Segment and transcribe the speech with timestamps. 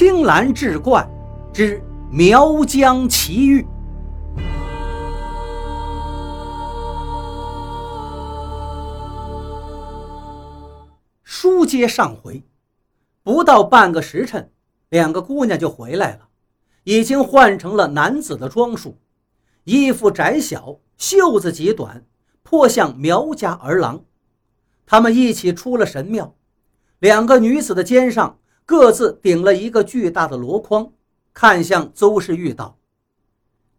[0.00, 1.06] 青蓝志怪
[1.52, 1.78] 之
[2.10, 3.66] 苗疆奇遇。
[11.22, 12.42] 书接上回，
[13.22, 14.50] 不到半个时辰，
[14.88, 16.28] 两个姑娘就回来了，
[16.84, 18.96] 已经换成了男子的装束，
[19.64, 22.06] 衣服窄小，袖子极短，
[22.42, 24.02] 颇像苗家儿郎。
[24.86, 26.34] 他们一起出了神庙，
[27.00, 28.38] 两个女子的肩上
[28.70, 30.92] 各自顶了一个巨大的箩筐，
[31.34, 32.78] 看向邹世玉道：“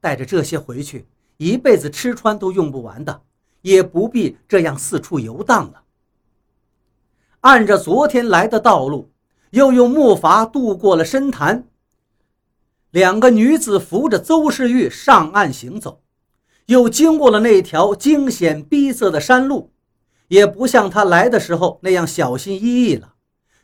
[0.02, 3.22] 带着这些回去，一辈子吃穿都用不完的，
[3.62, 5.84] 也不必这样四处游荡了。”
[7.40, 9.10] 按着昨天来的道路，
[9.52, 11.70] 又用木筏渡过了深潭。
[12.90, 16.02] 两个女子扶着邹世玉上岸行走，
[16.66, 19.72] 又经过了那条惊险逼仄的山路，
[20.28, 23.11] 也不像他来的时候那样小心翼翼了。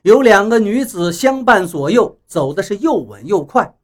[0.08, 3.78] 有两个女子相伴左右，走的是又稳又快。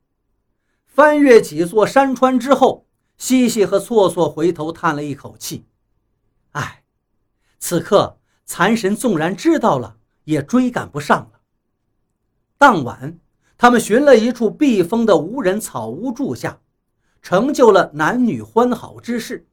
[0.86, 2.86] 翻越几座山川之后，
[3.17, 5.66] 西西和错错回头叹了一口气
[6.52, 6.83] ：“唉，
[7.59, 11.39] 此刻。”残神纵然知道了，也追赶不上了。
[12.58, 13.20] 当晚，
[13.58, 16.59] 他们寻了一处避风的无人草屋住下，
[17.22, 19.48] 成就了男女欢好之事。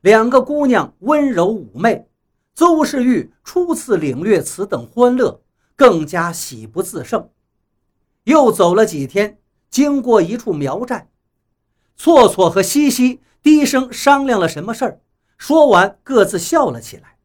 [0.00, 2.06] 两个姑娘温柔妩媚，
[2.54, 5.42] 邹世玉初次领略此等欢乐，
[5.76, 7.30] 更加喜不自胜。
[8.24, 9.38] 又走了几天，
[9.70, 11.08] 经过一处苗寨，
[11.94, 15.00] 错错和西西低声商量了什么事儿，
[15.38, 17.18] 说完各自笑了起来。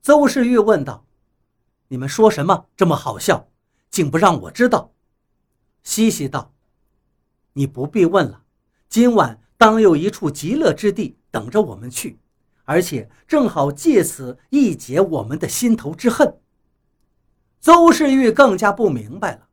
[0.00, 1.04] 邹世玉问道
[1.88, 3.48] ：“你们说什么这么好笑，
[3.90, 4.92] 竟不让我知道？”
[5.82, 6.54] 西西道
[7.52, 8.42] ：“你不必问了，
[8.88, 12.18] 今晚当有一处极乐之地等着我们去，
[12.64, 16.38] 而且正好借此一解我们的心头之恨。”
[17.60, 19.48] 邹世玉更加不明白了。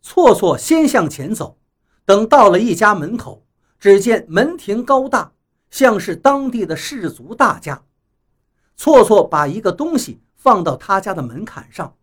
[0.00, 1.58] 错错先向前走，
[2.04, 3.44] 等到了一家门口，
[3.78, 5.32] 只见门庭高大，
[5.70, 7.82] 像是当地的氏族大家。
[8.76, 11.96] 错错把一个东西放到他家的门槛上，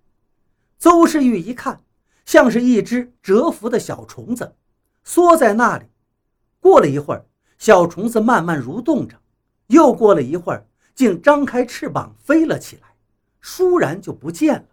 [0.78, 1.82] 邹世玉一看，
[2.26, 4.56] 像是一只蛰伏的小虫子，
[5.04, 5.86] 缩在那里。
[6.60, 7.26] 过了一会儿，
[7.58, 9.18] 小虫子慢慢蠕动着，
[9.68, 12.96] 又过了一会儿，竟张开翅膀飞了起来，
[13.42, 14.66] 倏然就不见了。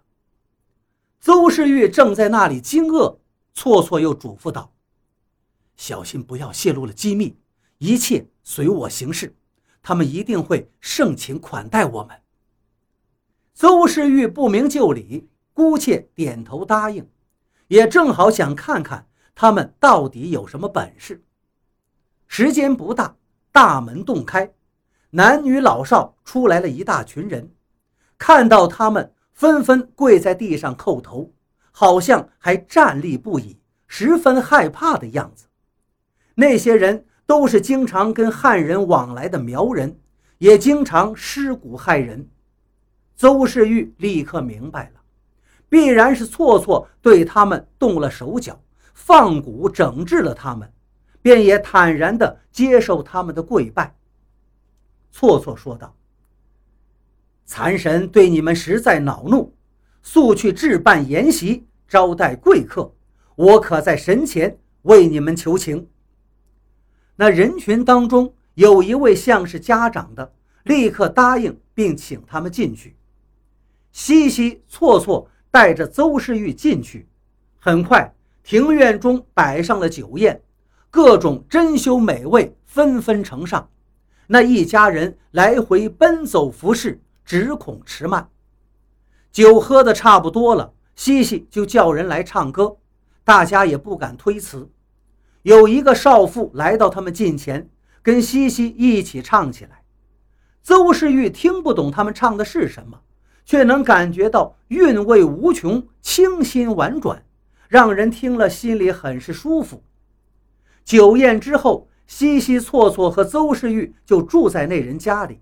[1.20, 3.18] 邹世玉正在那里惊愕，
[3.52, 4.72] 错错又嘱咐道
[5.76, 7.36] ：“小心不要泄露了机密，
[7.76, 9.36] 一切随我行事。”
[9.82, 12.20] 他们一定会盛情款待我们。
[13.54, 17.08] 邹世玉不明就里，姑且点头答应，
[17.68, 21.22] 也正好想看看他们到底有什么本事。
[22.26, 23.16] 时间不大，
[23.52, 24.52] 大门洞开，
[25.10, 27.50] 男女老少出来了一大群人，
[28.18, 31.32] 看到他们，纷纷跪在地上叩头，
[31.70, 35.46] 好像还站立不已，十分害怕的样子。
[36.34, 37.06] 那些人。
[37.30, 40.00] 都是经常跟汉人往来的苗人，
[40.38, 42.28] 也经常尸骨害人。
[43.14, 45.00] 邹世玉立刻明白了，
[45.68, 48.60] 必然是错错对他们动了手脚，
[48.94, 50.68] 放蛊整治了他们，
[51.22, 53.94] 便也坦然地接受他们的跪拜。
[55.12, 55.94] 错错说道
[57.50, 59.52] ：“残神对你们实在恼怒，
[60.02, 62.94] 速去置办筵席，招待贵客。
[63.34, 65.88] 我可在神前为你们求情。”
[67.18, 72.94] 那人群当中有一位像是家长的，立刻答应并请他们进去。
[73.90, 77.08] 西西错错带着邹世玉进去，
[77.58, 80.40] 很快庭院中摆上了酒宴，
[80.88, 83.68] 各种珍馐美味纷纷呈上。
[84.28, 88.28] 那一家人来回奔走服侍，只恐迟慢。
[89.30, 92.76] 酒喝的差不多了，西西就叫人来唱歌，
[93.24, 94.70] 大家也不敢推辞。
[95.42, 97.70] 有一个少妇来到他们近前，
[98.02, 99.82] 跟西西一起唱起来。
[100.62, 103.00] 邹世玉听不懂他们唱的是什么，
[103.46, 107.24] 却能感觉到韵味无穷，清新婉转，
[107.68, 109.82] 让人听了心里很是舒服。
[110.84, 115.40] 酒宴之后，西西错错和邹世玉就住在那人家里，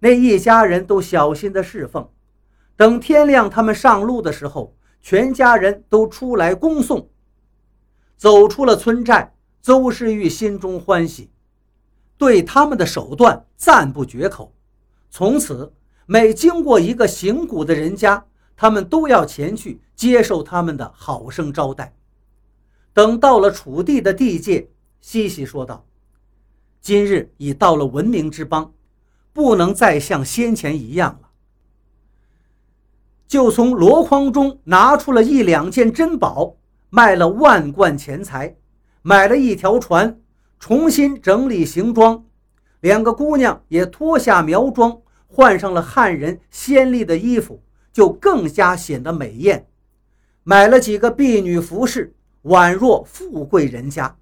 [0.00, 2.08] 那一家人都小心的侍奉。
[2.76, 7.08] 等天亮，他们上路的时候，全家人都出来恭送。
[8.16, 9.32] 走出了村寨。
[9.62, 11.28] 邹世玉心中欢喜，
[12.16, 14.54] 对他们的手段赞不绝口。
[15.10, 15.72] 从此，
[16.06, 18.24] 每经过一个行古的人家，
[18.56, 21.96] 他们都要前去接受他们的好生招待。
[22.92, 24.70] 等到了楚地的地界，
[25.00, 25.84] 西西说道
[26.80, 28.72] ：“今日已到了文明之邦，
[29.36, 31.28] 不能再像先前一样了。”
[33.28, 36.56] 就从箩筐中拿出了一两件珍宝，
[36.88, 38.56] 卖了万贯钱财，
[39.02, 40.18] 买了一条船，
[40.58, 42.24] 重新整理行装。
[42.80, 47.62] 两个姑娘也脱下苗装，换上了汉人鲜丽的衣服，
[47.92, 49.68] 就更加显得美艳。
[50.44, 54.16] 买了几个婢女服饰，宛若富贵人家。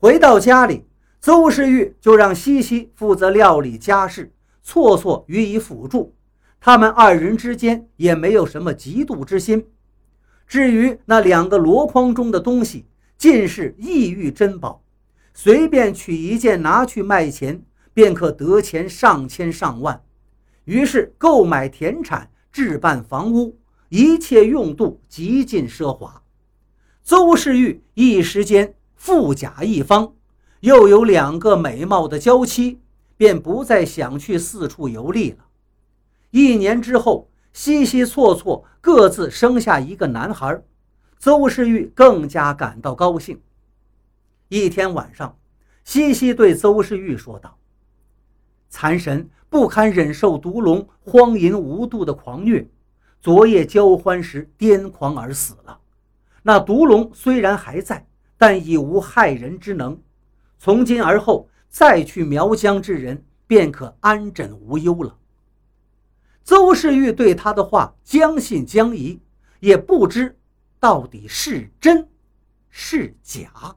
[0.00, 0.84] 回到家里，
[1.20, 4.32] 邹世玉就让西西负责料理家事，
[4.62, 6.14] 错错予以辅助。
[6.58, 9.66] 他们二人之间也没有什么嫉妒之心。
[10.46, 12.86] 至于那两个箩筐中的东西，
[13.18, 14.82] 尽是异域珍宝，
[15.34, 17.62] 随便取一件拿去卖钱，
[17.92, 20.02] 便可得钱上千上万。
[20.64, 23.58] 于是购买田产，置办房屋，
[23.90, 26.22] 一切用度极尽奢华。
[27.02, 30.14] 邹世玉一时间富甲一方，
[30.60, 32.80] 又有两个美貌的娇妻，
[33.16, 35.38] 便不再想去四处游历了。
[36.30, 40.62] 一年之后，稀稀错错各自生下一个男孩，
[41.18, 43.40] 邹世玉更加感到高兴。
[44.48, 45.36] 一天晚上，
[45.84, 47.56] 西西对邹世玉说道
[48.68, 52.68] ：“蚕神不堪忍受毒龙荒淫无度的狂虐，
[53.20, 55.80] 昨夜交欢时癫狂而死了。
[56.42, 59.98] 那毒龙虽然还在，但已无害人之能。
[60.62, 65.16] 从今而后，再去苗疆之人便可安枕无忧了。”
[66.44, 69.22] 邹世玉对他的话将信将疑，
[69.60, 70.38] 也不知
[70.78, 72.06] 到底是真
[72.68, 73.74] 是假。